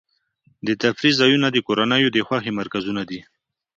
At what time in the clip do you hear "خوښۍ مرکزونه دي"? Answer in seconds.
2.27-3.19